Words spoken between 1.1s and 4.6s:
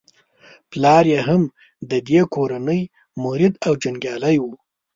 یې هم د دې کورنۍ مرید او جنګیالی وو.